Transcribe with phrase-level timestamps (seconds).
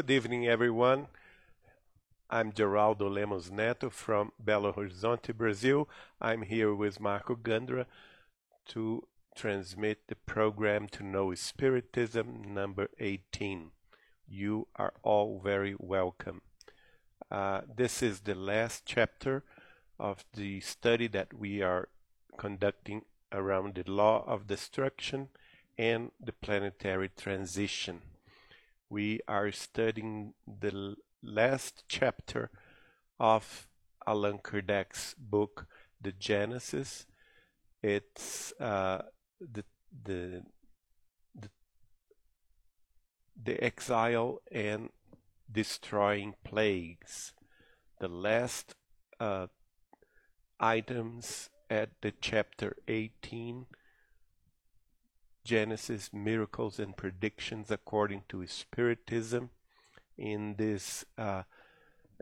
[0.00, 1.08] Good evening, everyone.
[2.30, 5.90] I'm Geraldo Lemos Neto from Belo Horizonte, Brazil.
[6.22, 7.84] I'm here with Marco Gandra
[8.68, 13.72] to transmit the program to know Spiritism number 18.
[14.26, 16.40] You are all very welcome.
[17.30, 19.44] Uh, this is the last chapter
[19.98, 21.90] of the study that we are
[22.38, 25.28] conducting around the law of destruction
[25.76, 28.00] and the planetary transition.
[28.90, 32.50] We are studying the last chapter
[33.20, 33.68] of
[34.04, 35.68] Allan Kardec's book,
[36.00, 37.06] The Genesis.
[37.84, 39.02] It's uh,
[39.40, 39.64] the,
[40.04, 40.42] the
[41.40, 41.50] the
[43.40, 44.88] the exile and
[45.50, 47.32] destroying plagues.
[48.00, 48.74] The last
[49.20, 49.46] uh,
[50.58, 53.66] items at the chapter 18
[55.50, 59.50] Genesis miracles and predictions according to Spiritism.
[60.16, 61.42] In this uh,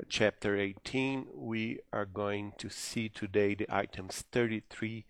[0.09, 5.05] chapter 18, we are going to see today the items 33,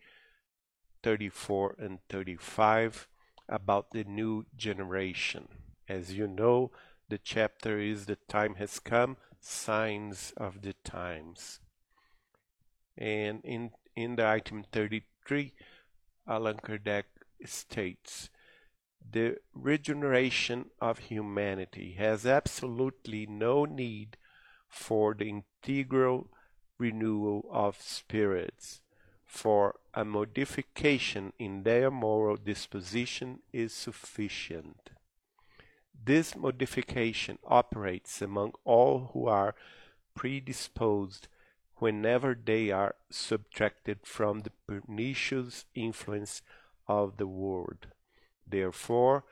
[1.00, 3.06] 34, and 35
[3.48, 5.46] about the new generation.
[5.88, 6.72] As you know,
[7.08, 11.60] the chapter is The Time Has Come, Signs of the Times.
[12.96, 15.52] And in, in the item 33,
[16.26, 17.04] Allan Kardec
[17.44, 18.30] states
[19.10, 24.16] the regeneration of humanity has absolutely no need
[24.68, 26.28] for the integral
[26.78, 28.80] renewal of spirits,
[29.24, 34.90] for a modification in their moral disposition is sufficient.
[36.04, 39.54] This modification operates among all who are
[40.14, 41.28] predisposed
[41.76, 46.42] whenever they are subtracted from the pernicious influence
[46.88, 47.88] of the world.
[48.46, 49.24] Therefore,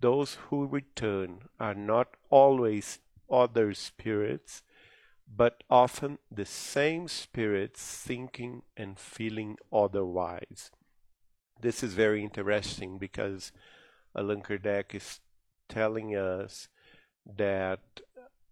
[0.00, 2.98] those who return are not always
[3.30, 4.62] other spirits,
[5.26, 10.70] but often the same spirits thinking and feeling otherwise.
[11.60, 13.52] This is very interesting because
[14.16, 15.20] Allan Kardec is
[15.68, 16.68] telling us
[17.26, 17.80] that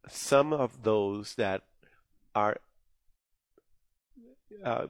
[0.08, 1.62] some of those that
[2.34, 2.58] are
[4.64, 4.86] uh,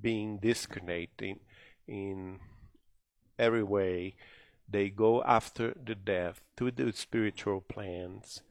[0.00, 1.40] being discriminating
[1.86, 2.38] in
[3.40, 4.14] every way.
[4.68, 8.42] They go after the death to the spiritual plans,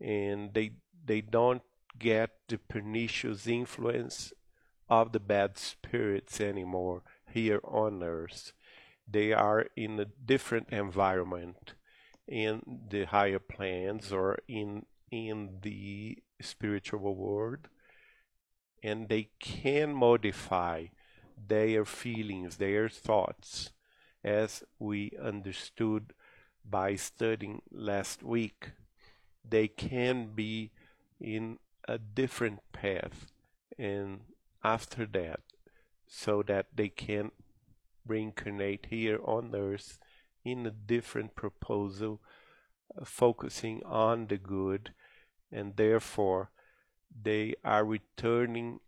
[0.00, 0.72] and they
[1.04, 1.62] they don't
[1.98, 4.32] get the pernicious influence
[4.88, 8.52] of the bad spirits anymore here on earth.
[9.08, 11.74] They are in a different environment
[12.28, 17.68] in the higher plans or in in the spiritual world
[18.82, 20.86] and they can modify
[21.48, 23.70] their feelings, their thoughts
[24.24, 26.12] as we understood
[26.68, 28.72] by studying last week,
[29.48, 30.70] they can be
[31.20, 31.58] in
[31.88, 33.26] a different path
[33.78, 34.20] and
[34.62, 35.40] after that
[36.06, 37.30] so that they can
[38.06, 39.98] reincarnate here on earth
[40.44, 42.20] in a different proposal
[42.96, 44.92] uh, focusing on the good
[45.50, 46.50] and therefore
[47.22, 48.80] they are returning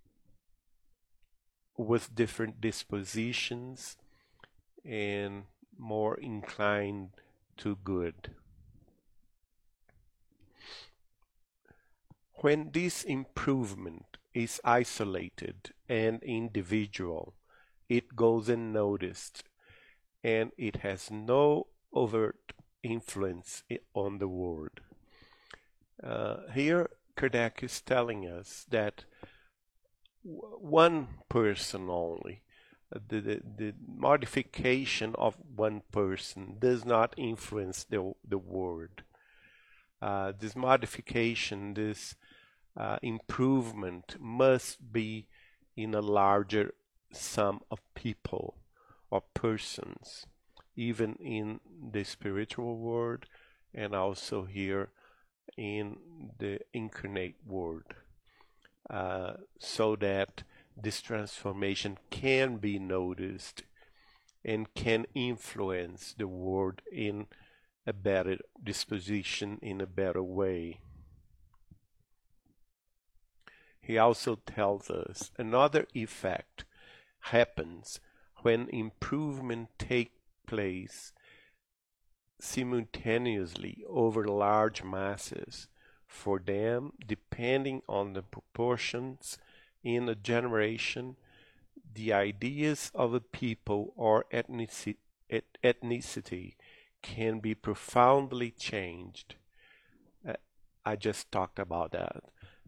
[1.76, 3.97] with different dispositions
[4.84, 5.44] and
[5.78, 7.10] more inclined
[7.59, 8.31] to good.
[12.34, 17.34] When this improvement is isolated and individual,
[17.88, 19.44] it goes unnoticed
[20.25, 23.62] and it has no overt influence
[23.94, 24.81] on the world.
[26.03, 29.04] Uh, here, Kardec is telling us that
[30.22, 32.43] one person only
[33.08, 39.02] the, the, the modification of one person does not influence the, the world.
[40.00, 42.16] Uh, this modification, this
[42.76, 45.26] uh, improvement must be
[45.76, 46.74] in a larger
[47.12, 48.56] sum of people
[49.10, 50.26] or persons,
[50.74, 51.60] even in
[51.92, 53.26] the spiritual world
[53.74, 54.90] and also here
[55.56, 55.96] in
[56.38, 57.94] the incarnate world,
[58.90, 60.42] uh, so that
[60.76, 63.62] this transformation can be noticed
[64.44, 67.26] and can influence the world in
[67.86, 70.80] a better disposition, in a better way.
[73.80, 76.64] He also tells us another effect
[77.26, 78.00] happens
[78.42, 80.12] when improvement take
[80.46, 81.12] place
[82.40, 85.68] simultaneously over large masses.
[86.06, 89.38] For them, depending on the proportions
[89.82, 91.17] in a generation,
[91.94, 94.96] the ideas of a people or ethnicity,
[95.64, 96.55] ethnicity
[97.02, 99.34] can be profoundly changed.
[100.26, 100.34] Uh,
[100.84, 102.23] I just talked about that.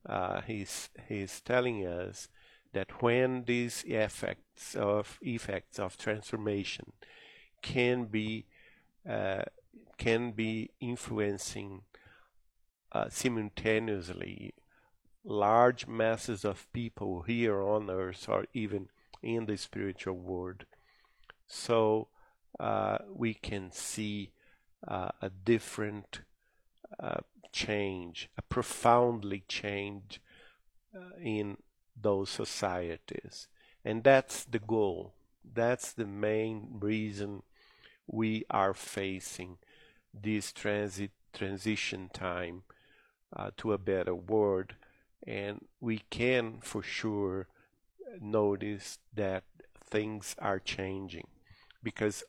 [0.07, 2.29] Uh, he's he's telling us
[2.73, 6.93] that when these effects of effects of transformation
[7.63, 8.47] can be
[9.09, 9.45] uh,
[9.97, 11.83] can be influencing
[12.93, 14.55] uh, simultaneously
[15.25, 18.89] large masses of people here on earth or even
[19.23, 20.65] in the spiritual world.
[21.47, 22.09] So
[22.61, 24.33] uh, we can see
[24.87, 26.21] uh, a different
[27.01, 27.21] uh,
[27.53, 30.21] change, a profoundly change
[30.95, 31.57] uh, in
[32.01, 33.49] those societies.
[33.85, 35.15] And that's the goal.
[35.45, 37.43] That's the main reason
[38.07, 39.59] we are facing
[40.13, 42.63] this transit transition time
[43.35, 44.75] uh, to a better world
[45.27, 47.49] and we can for sure
[48.21, 49.45] notice that
[49.91, 51.27] things are changing
[51.83, 52.25] because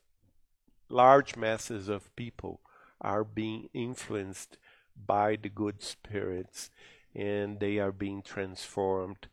[0.89, 2.61] large masses of people
[3.01, 4.57] are being influenced
[5.05, 6.69] by the good spirits
[7.13, 9.27] and they are being transformed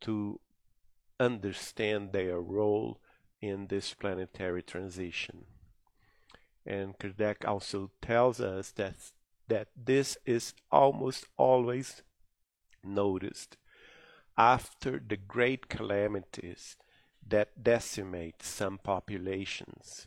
[0.00, 0.40] to
[1.18, 3.00] understand their role
[3.40, 5.44] in this planetary transition.
[6.66, 8.94] And Kardec also tells us that
[9.48, 12.02] that this is almost always
[12.84, 13.56] noticed
[14.36, 16.76] after the great calamities
[17.26, 20.06] that decimate some populations.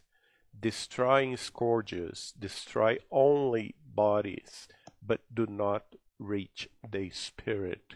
[0.59, 4.67] Destroying scourges destroy only bodies,
[5.05, 7.95] but do not reach the spirit.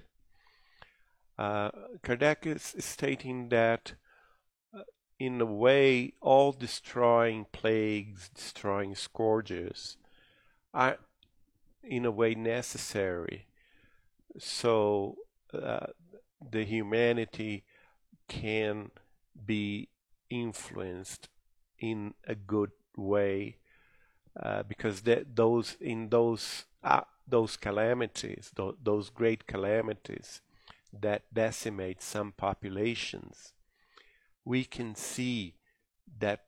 [1.38, 1.72] Uh,
[2.04, 3.94] Kardec is stating that
[4.76, 4.82] uh,
[5.20, 9.98] in a way, all destroying plagues, destroying scourges
[10.74, 10.98] are
[11.84, 13.47] in a way necessary
[14.38, 15.18] so
[15.54, 15.88] uh,
[16.52, 17.64] the humanity
[18.28, 18.92] can
[19.46, 19.90] be
[20.30, 21.30] influenced
[21.80, 23.58] in a good way
[24.42, 30.42] uh, because that those in those uh, those calamities th- those great calamities
[30.94, 33.54] that decimate some populations
[34.46, 35.56] we can see
[36.20, 36.46] that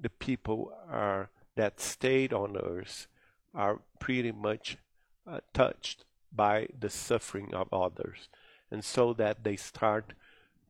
[0.00, 3.06] the people are that stayed on earth
[3.54, 4.78] are pretty much
[5.26, 8.28] uh, touched by the suffering of others,
[8.70, 10.14] and so that they start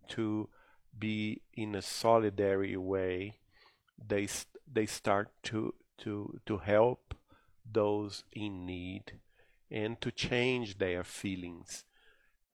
[0.08, 0.48] to
[0.98, 3.38] be in a solidary way.
[4.04, 4.28] They
[4.70, 7.14] they start to to to help
[7.70, 9.12] those in need
[9.70, 11.84] and to change their feelings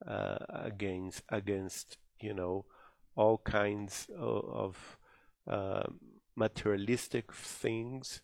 [0.07, 2.65] uh, against against you know
[3.17, 4.99] all kinds of, of
[5.49, 5.83] uh,
[6.37, 8.21] materialistic things.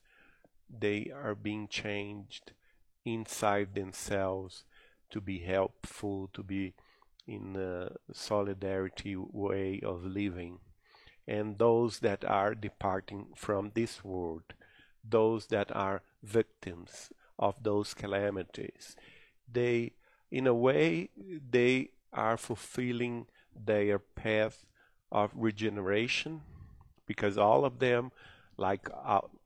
[0.70, 2.52] They are being changed
[3.04, 4.64] inside themselves
[5.11, 6.75] to be helpful, to be
[7.27, 10.59] in a solidarity way of living.
[11.27, 14.43] And those that are departing from this world,
[15.03, 18.95] those that are victims of those calamities,
[19.51, 19.93] they,
[20.31, 21.11] in a way,
[21.51, 24.67] they are fulfilling their path
[25.11, 26.43] of regeneration
[27.06, 28.13] because all of them,
[28.56, 28.89] like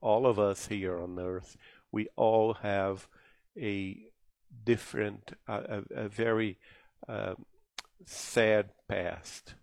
[0.01, 1.55] all of us here on earth,
[1.91, 3.07] we all have
[3.57, 4.11] a
[4.63, 6.57] different, uh, a, a, very
[7.07, 7.35] uh,
[8.05, 9.55] sad past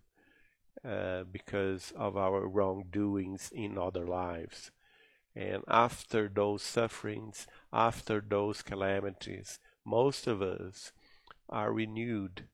[0.84, 4.70] uh, because of our wrongdoings in other lives.
[5.34, 10.92] And after those sufferings, after those calamities, most of us
[11.48, 12.44] are renewed,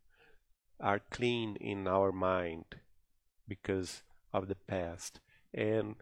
[0.81, 2.65] are clean in our mind
[3.47, 5.21] because of the past.
[5.55, 5.97] And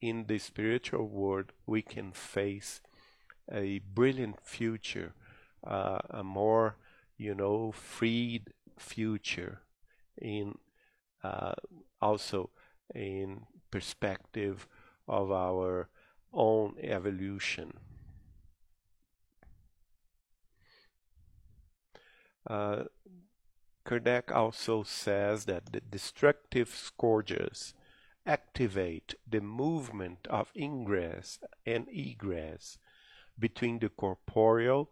[0.00, 2.80] in the spiritual world, we can face
[3.52, 5.12] a brilliant future
[5.64, 6.76] a more,
[7.16, 9.60] you know, freed future
[10.20, 10.56] in
[11.22, 11.52] uh,
[12.00, 12.50] also
[12.94, 14.66] in perspective
[15.06, 15.88] of our
[16.32, 17.72] own evolution.
[22.46, 22.84] Uh,
[23.84, 27.74] Kardec also says that the destructive scourges
[28.26, 32.78] activate the movement of ingress and egress
[33.38, 34.90] between the corporeal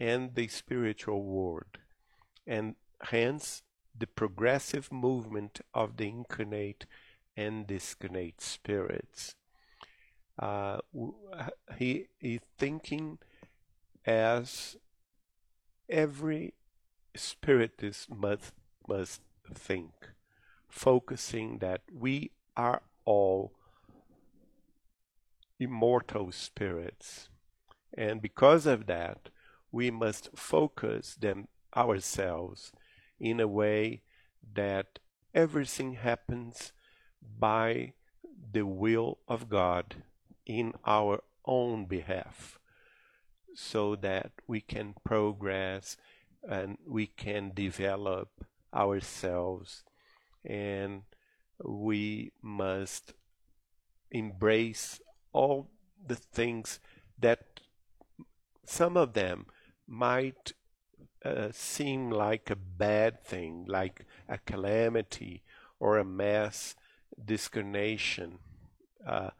[0.00, 1.78] and the spiritual world,
[2.46, 3.62] and hence
[3.96, 6.86] the progressive movement of the incarnate
[7.36, 9.34] and discarnate spirits.
[10.38, 10.78] Uh,
[11.76, 13.18] he is thinking
[14.06, 14.76] as
[15.88, 16.54] every
[17.14, 18.52] spiritist must
[18.88, 19.20] must
[19.52, 19.92] think,
[20.68, 23.52] focusing that we are all
[25.58, 27.28] immortal spirits,
[27.92, 29.28] and because of that,
[29.72, 32.72] we must focus them ourselves
[33.18, 34.02] in a way
[34.54, 34.98] that
[35.34, 36.72] everything happens
[37.38, 37.92] by
[38.52, 40.02] the will of God
[40.46, 42.58] in our own behalf.
[43.52, 45.96] so that we can progress
[46.48, 49.82] and we can develop ourselves
[50.44, 51.02] and
[51.64, 53.12] we must
[54.10, 55.00] embrace
[55.32, 55.68] all
[56.06, 56.80] the things
[57.18, 57.60] that
[58.64, 59.46] some of them
[59.90, 60.52] might
[61.24, 65.42] uh, seem like a bad thing, like a calamity
[65.80, 66.76] or a mass
[67.22, 68.38] discarnation
[69.06, 69.30] uh,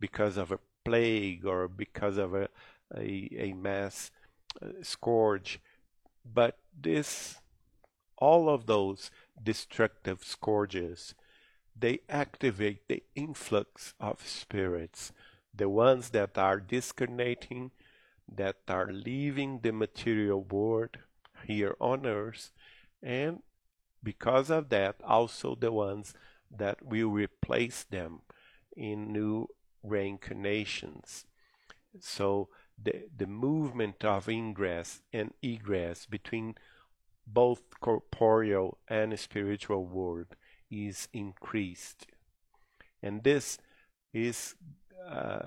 [0.00, 2.48] because of a plague or because of a,
[2.96, 4.10] a, a mass
[4.62, 5.60] uh, scourge.
[6.24, 7.36] But this,
[8.16, 9.10] all of those
[9.42, 11.14] destructive scourges,
[11.78, 15.12] they activate the influx of spirits,
[15.54, 17.70] the ones that are discarnating,
[18.34, 20.98] that are leaving the material world
[21.44, 22.52] here on earth,
[23.02, 23.42] and
[24.02, 26.14] because of that, also the ones
[26.50, 28.20] that will replace them
[28.76, 29.48] in new
[29.82, 31.26] reincarnations.
[32.00, 32.48] So
[32.80, 36.54] the, the movement of ingress and egress between
[37.26, 40.36] both corporeal and spiritual world
[40.70, 42.06] is increased.
[43.02, 43.58] And this
[44.12, 44.54] is
[45.08, 45.46] uh,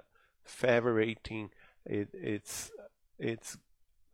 [1.86, 2.72] it, it's
[3.20, 3.58] it's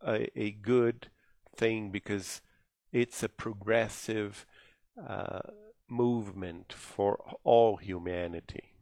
[0.06, 1.08] a, a, good
[1.56, 2.40] thing because
[2.92, 4.46] it's a progressive
[5.06, 5.40] uh,
[5.88, 8.74] movement for all humanity.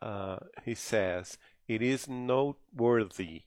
[0.00, 3.42] Uh, he says, it is noteworthy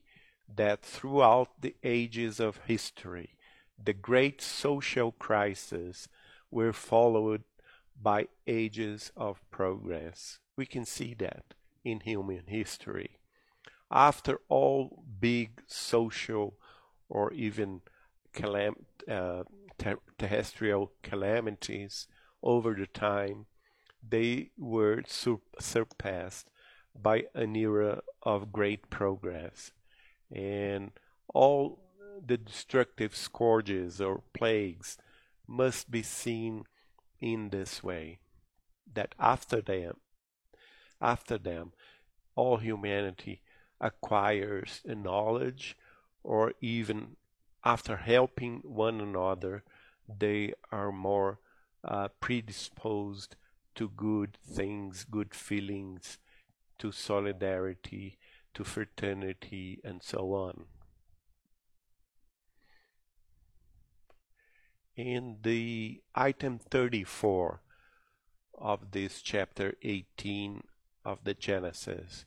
[0.54, 3.36] that throughout the ages of history,
[3.82, 6.08] the great social crises
[6.50, 7.42] were followed
[8.00, 10.38] by ages of progress.
[10.56, 13.18] We can see that in human history.
[13.90, 16.54] After all big social
[17.08, 17.82] or even
[18.32, 19.44] calam- uh,
[19.78, 22.06] ter- terrestrial calamities
[22.42, 23.46] over the time,
[24.06, 26.48] they were sur- surpassed
[26.94, 29.72] by an era of great progress.
[30.30, 30.92] And
[31.34, 31.78] all
[32.24, 34.98] the destructive scourges or plagues
[35.46, 36.64] must be seen
[37.20, 38.20] in this way
[38.92, 39.96] that after them
[41.02, 41.72] after them.
[42.34, 43.42] All humanity
[43.80, 45.76] acquires a knowledge
[46.22, 47.16] or even
[47.64, 49.64] after helping one another
[50.18, 51.38] they are more
[51.84, 53.36] uh, predisposed
[53.74, 56.18] to good things good feelings
[56.78, 58.18] to solidarity
[58.54, 60.64] to fraternity and so on.
[64.94, 67.62] In the item 34
[68.58, 70.62] of this chapter 18
[71.04, 72.24] of the Genesis,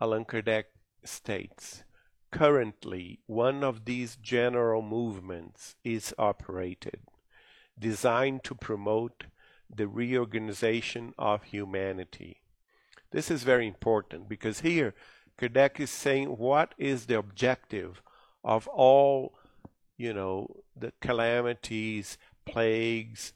[0.00, 0.64] Allan Kardec
[1.04, 1.84] states,
[2.30, 7.00] currently one of these general movements is operated,
[7.78, 9.24] designed to promote
[9.74, 12.42] the reorganization of humanity.
[13.10, 14.94] This is very important because here
[15.38, 18.02] Kardec is saying what is the objective
[18.44, 19.34] of all
[19.96, 23.32] you know, the calamities, plagues,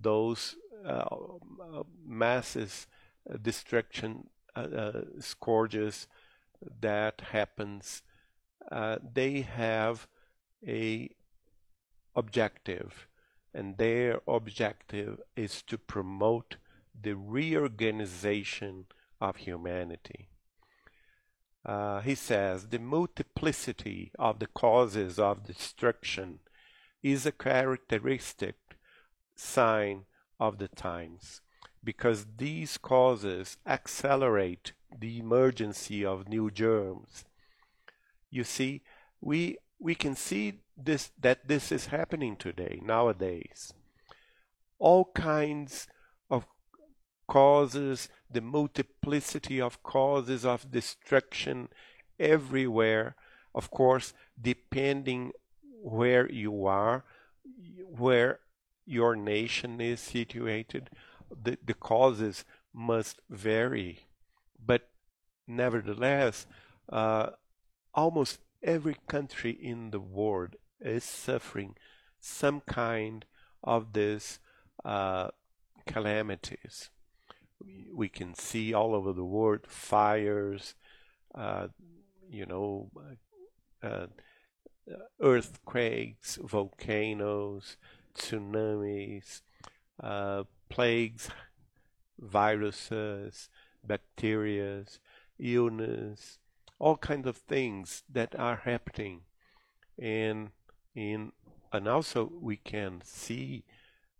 [0.00, 0.56] those
[0.86, 1.04] uh,
[2.06, 2.86] masses,
[3.40, 6.06] destruction, uh, uh, scourges
[6.80, 8.02] that happens,
[8.70, 10.06] uh, they have
[10.66, 11.10] a
[12.16, 13.08] objective,
[13.52, 16.56] and their objective is to promote
[17.00, 18.86] the reorganization
[19.20, 20.28] of humanity.
[21.64, 26.40] Uh, he says the multiplicity of the causes of destruction
[27.02, 28.56] is a characteristic
[29.34, 30.04] sign
[30.38, 31.40] of the times
[31.84, 37.24] because these causes accelerate the emergency of new germs.
[38.30, 38.82] You see,
[39.20, 43.72] we we can see this that this is happening today nowadays.
[44.78, 45.86] All kinds
[46.30, 46.46] of
[47.26, 51.68] causes, the multiplicity of causes of destruction
[52.18, 53.16] everywhere,
[53.54, 55.32] of course, depending
[55.82, 57.04] where you are,
[57.96, 58.40] where
[58.86, 60.90] your nation is situated,
[61.30, 64.06] the, the causes must vary.
[64.64, 64.88] But
[65.46, 66.46] nevertheless,
[66.90, 67.30] uh,
[67.94, 71.76] almost every country in the world is suffering
[72.20, 73.24] some kind
[73.62, 74.38] of this
[74.84, 75.28] uh,
[75.86, 76.90] calamities
[77.92, 80.74] we can see all over the world fires,
[81.34, 81.68] uh,
[82.28, 82.90] you know,
[83.82, 84.06] uh,
[85.20, 87.76] earthquakes, volcanoes,
[88.14, 89.42] tsunamis,
[90.02, 91.30] uh, plagues,
[92.18, 93.48] viruses,
[93.86, 94.82] bacteria,
[95.38, 96.40] illness,
[96.80, 99.20] all kinds of things that are happening,
[99.96, 100.50] and
[100.96, 101.30] in
[101.72, 103.62] and also we can see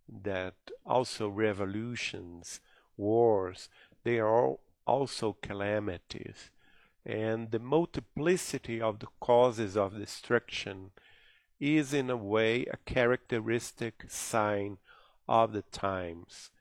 [0.07, 0.53] that
[0.85, 2.61] also revolutions
[2.95, 3.67] wars,
[4.05, 4.55] they are
[4.87, 6.51] also calamities.
[7.05, 10.91] And the multiplicity of the causes of destruction
[11.59, 14.77] is in a way a characteristic sign
[15.27, 16.51] of the times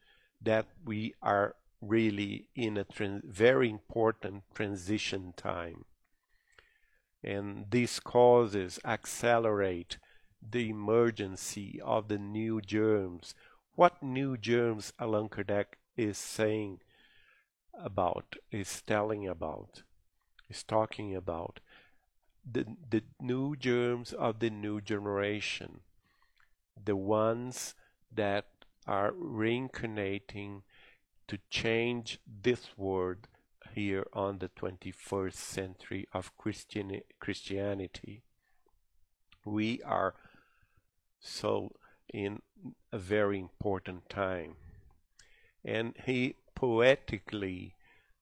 [0.40, 2.86] that we are really in a
[3.24, 5.84] very important transition time.
[7.22, 9.98] And these causes accelerate
[10.42, 13.34] the emergency of the new germs.
[13.74, 16.80] What new germs Allan Kardec is saying
[17.82, 19.82] about, is telling about,
[20.48, 21.60] is talking about
[22.50, 25.80] the, the new germs of the new generation,
[26.82, 27.74] the ones
[28.14, 28.46] that
[28.86, 30.62] are reincarnating
[31.28, 33.28] to change this world
[33.74, 38.22] here on the 21st century of Christian, Christianity.
[39.44, 40.14] We are
[41.20, 41.72] so
[42.12, 42.42] in
[42.92, 44.56] a very important time.
[45.64, 47.74] And he poetically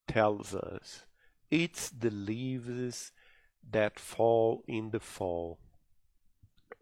[0.06, 1.04] tells us
[1.50, 3.12] it's the leaves
[3.70, 5.58] that fall in the fall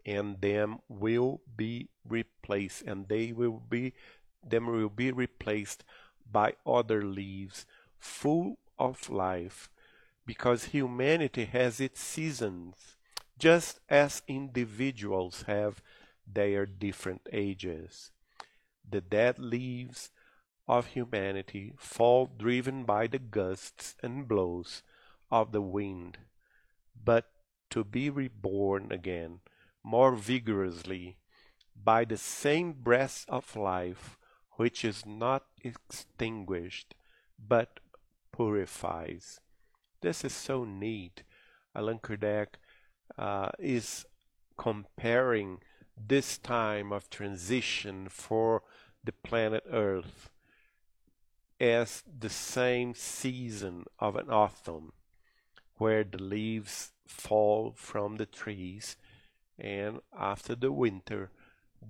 [0.05, 3.93] and them will be replaced and they will be
[4.43, 5.83] them will be replaced
[6.31, 7.65] by other leaves
[7.99, 9.69] full of life
[10.25, 12.97] because humanity has its seasons
[13.37, 15.81] just as individuals have
[16.31, 18.11] their different ages.
[18.89, 20.09] The dead leaves
[20.67, 24.83] of humanity fall driven by the gusts and blows
[25.31, 26.19] of the wind.
[27.03, 27.31] But
[27.71, 29.39] to be reborn again
[29.83, 31.17] more vigorously
[31.75, 34.17] by the same breath of life
[34.57, 36.93] which is not extinguished
[37.39, 37.79] but
[38.35, 39.39] purifies.
[40.01, 41.23] This is so neat.
[41.75, 42.47] Allan Kardec
[43.17, 44.05] uh, is
[44.57, 45.59] comparing
[45.97, 48.63] this time of transition for
[49.03, 50.29] the planet Earth
[51.59, 54.93] as the same season of an autumn
[55.77, 58.95] where the leaves fall from the trees
[59.61, 61.29] and after the winter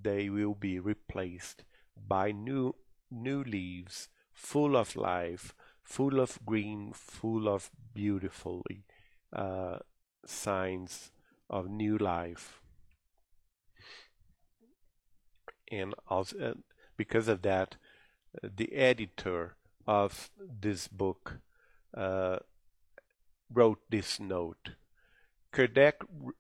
[0.04, 1.64] they will be replaced
[2.08, 2.76] by new
[3.10, 5.54] new leaves full of life
[5.84, 8.84] full of green full of beautifully
[9.34, 9.78] uh,
[10.26, 11.12] signs
[11.50, 12.62] of new life
[15.72, 16.54] and also uh,
[16.98, 17.78] because of that
[18.44, 19.56] the editor
[19.88, 21.40] of this book
[21.96, 22.38] uh,
[23.54, 24.72] wrote this note.
[25.52, 25.96] Kardec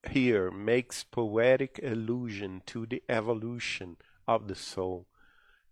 [0.09, 5.05] here makes poetic allusion to the evolution of the soul,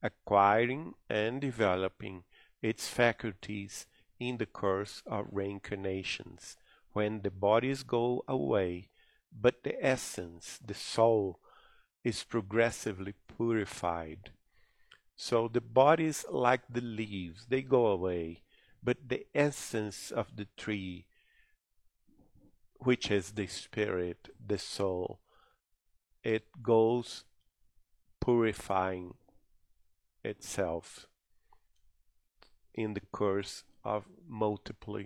[0.04, 2.25] acquiring and developing
[2.62, 3.88] its faculties
[4.19, 6.58] in the course of reincarnations,
[6.91, 8.89] when the bodies go away,
[9.32, 11.39] but the essence, the soul,
[12.04, 14.32] is progressively purified.
[15.15, 18.43] So the bodies, like the leaves, they go away,
[18.84, 21.06] but the essence of the tree
[22.79, 25.19] which is the spirit, the soul.
[26.23, 27.25] It goes
[28.21, 29.15] purifying
[30.23, 31.07] itself
[32.73, 35.03] in the course of multiple,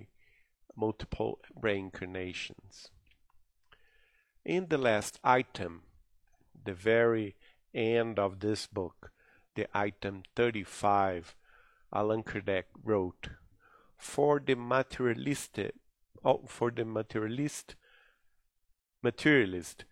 [0.75, 2.89] multiple reincarnations.
[4.45, 5.83] In the last item,
[6.65, 7.35] the very
[7.73, 9.11] end of this book,
[9.55, 11.35] the item 35,
[11.93, 13.29] Allan Kardec wrote,
[13.97, 15.75] For the materialistic
[16.25, 17.75] Oh, for the materialist,
[19.01, 19.83] materialist,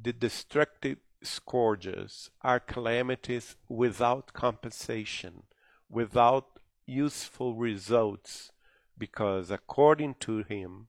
[0.00, 5.42] the destructive scourges are calamities without compensation,
[5.90, 8.52] without useful results,
[8.96, 10.88] because according to him,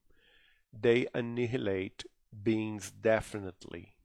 [0.71, 2.05] they annihilate
[2.43, 3.95] beings definitely.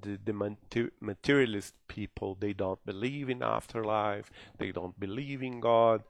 [0.00, 0.56] The, the
[1.00, 6.04] materialist people, they don't believe in afterlife, they don't believe in God,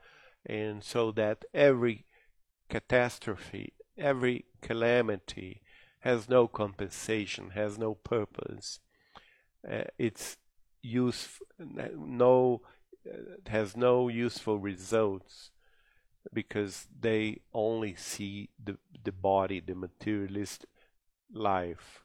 [0.44, 2.04] and so that every
[2.72, 5.60] catastrophe, every calamity
[6.00, 8.80] has no compensation, has no purpose.
[9.70, 10.38] Uh, it's
[10.80, 12.62] use no
[13.06, 15.50] uh, has no useful results
[16.32, 20.64] because they only see the the body, the materialist
[21.30, 22.02] life.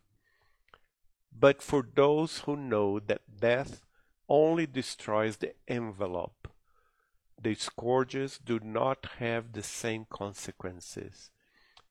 [1.31, 3.81] But for those who know that death
[4.27, 6.49] only destroys the envelope
[7.41, 11.29] the scourges do not have the same consequences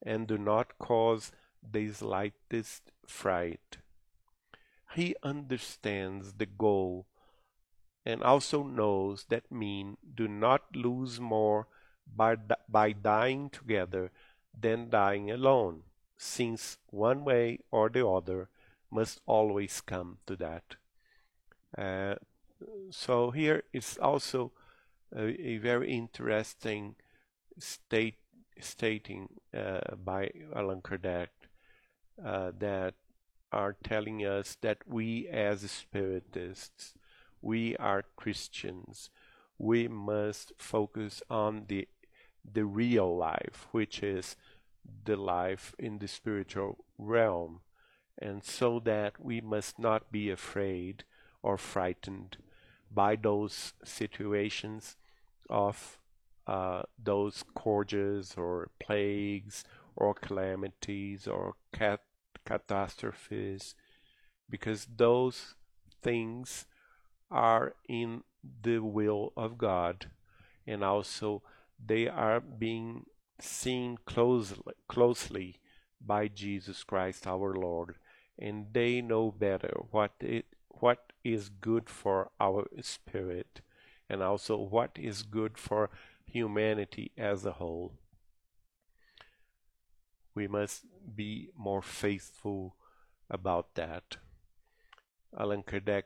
[0.02, 1.32] and do not cause
[1.62, 3.78] the slightest fright.
[4.94, 7.06] He understands the goal
[8.04, 11.66] and also knows that men do not lose more
[12.14, 12.36] by,
[12.68, 14.12] by dying together
[14.58, 15.82] than dying alone,
[16.16, 18.48] since one way or the other
[18.90, 20.76] must always come to that.
[21.76, 22.14] Uh,
[22.90, 24.52] so here is also
[25.14, 26.96] a, a very interesting
[27.58, 28.16] state
[28.60, 31.28] stating uh, by Allan Kardec
[32.24, 32.94] uh, that
[33.52, 36.94] are telling us that we as spiritists,
[37.40, 39.10] we are Christians,
[39.58, 41.88] we must focus on the
[42.52, 44.36] the real life, which is
[45.04, 47.60] the life in the spiritual realm,
[48.18, 51.02] and so that we must not be afraid
[51.42, 52.36] or frightened
[52.96, 54.96] by those situations
[55.50, 55.98] of
[56.46, 62.00] uh, those scourges or plagues or calamities or cat
[62.46, 63.74] catastrophes
[64.48, 65.54] because those
[66.02, 66.64] things
[67.30, 68.22] are in
[68.62, 70.06] the will of God
[70.66, 71.42] and also
[71.84, 73.04] they are being
[73.40, 75.56] seen closely, closely
[76.00, 77.96] by Jesus Christ our Lord
[78.38, 83.60] and they know better what it what is good for our spirit
[84.08, 85.90] and also what is good for
[86.24, 87.92] humanity as a whole.
[90.34, 90.84] We must
[91.14, 92.76] be more faithful
[93.30, 94.18] about that.
[95.38, 96.04] Allan Kardec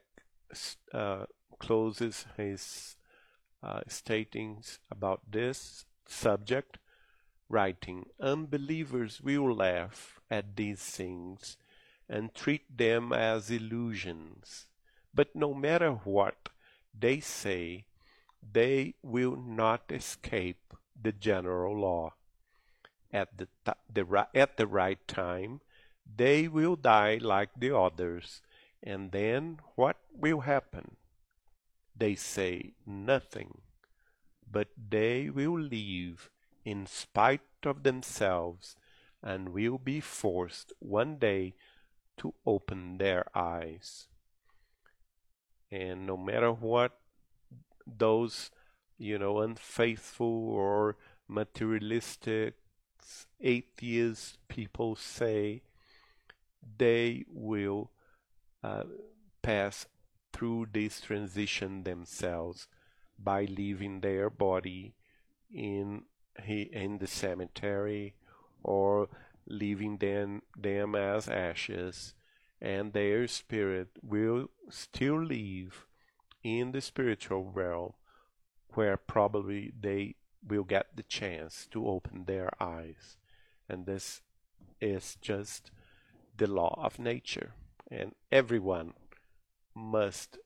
[0.95, 1.27] uh,
[1.59, 2.97] closes his
[3.63, 3.81] uh,
[4.91, 6.79] about this subject,
[7.49, 11.57] writing, Unbelievers will laugh at these things
[12.09, 14.67] and treat them as illusions.
[15.12, 16.51] But no matter what
[16.99, 17.87] they say,
[18.40, 22.14] they will not escape the general law.
[23.12, 23.49] At the,
[23.92, 25.61] the, at the right time,
[26.16, 28.40] they will die like the others.
[28.83, 30.96] And then what will happen?
[31.96, 33.61] They say nothing,
[34.51, 36.31] but they will live
[36.64, 38.77] in spite of themselves
[39.23, 41.55] and will be forced one day
[42.18, 44.07] to open their eyes.
[45.71, 46.99] And no matter what
[47.87, 48.51] those,
[48.99, 50.97] you know, unfaithful or
[51.29, 52.55] materialistic
[53.41, 55.63] atheist people say,
[56.79, 57.91] they will
[58.63, 58.85] uh,
[59.43, 59.87] pass
[60.33, 62.69] through this transition themselves
[63.19, 64.95] by leaving their body
[65.53, 66.03] in
[66.47, 68.15] in the cemetery
[68.63, 69.09] or
[69.47, 72.15] leaving them, them as ashes
[72.61, 75.87] and their spirit will still live
[76.42, 77.92] in the spiritual realm
[78.75, 80.14] where probably they
[80.46, 83.16] will get the chance to open their eyes.
[83.68, 84.23] And this
[84.81, 85.70] is just
[86.37, 87.55] the law of nature.
[87.90, 88.94] And everyone
[89.75, 90.38] must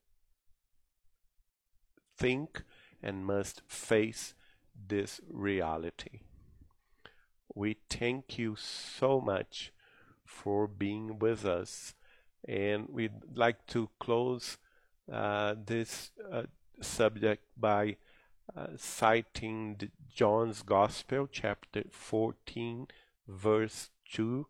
[2.16, 2.62] think
[3.02, 4.34] and must face
[4.88, 6.20] this reality.
[7.54, 9.72] We thank you so much
[10.24, 11.94] for being with us
[12.46, 14.58] and we'd like to close
[15.12, 16.42] uh, this uh,
[16.80, 17.96] subject by
[18.56, 22.88] uh, citing John's Gospel, chapter 14,
[23.26, 24.46] verse 2,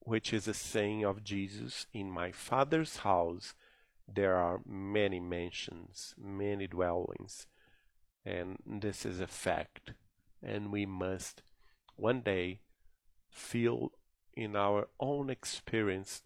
[0.00, 3.54] which is a saying of Jesus In my Father's house
[4.14, 7.46] there are many mansions, many dwellings,
[8.24, 9.92] and this is a fact,
[10.42, 11.42] and we must
[11.96, 12.60] one day
[13.30, 13.92] feel
[14.34, 16.22] in our own experience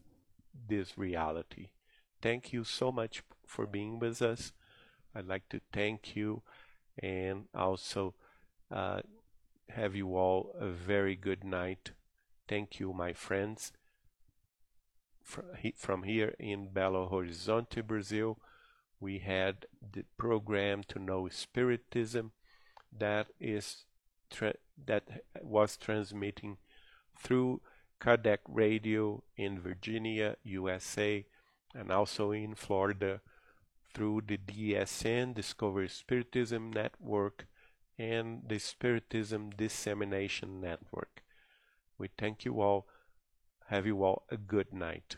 [0.69, 1.71] this reality.
[2.23, 4.53] Thank you so much for being with us.
[5.15, 6.43] I'd like to thank you
[7.03, 8.15] and also
[8.71, 9.01] uh,
[9.71, 11.93] have you all a very good night.
[12.49, 13.73] Thank you, my friends.
[15.77, 18.39] From here in Belo Horizonte, Brazil,
[19.01, 22.31] we had the program to know Spiritism
[22.97, 23.85] that is
[24.87, 25.05] that
[25.43, 26.59] was transmitting
[27.19, 27.61] through
[28.01, 31.25] Kardec Radio in Virginia, USA,
[31.75, 33.21] and also in Florida
[33.95, 37.47] through the DSN, Discovery Spiritism Network,
[37.99, 41.23] and the Spiritism Dissemination Network.
[41.99, 42.87] We thank you all.
[43.69, 45.17] Have you all a good night.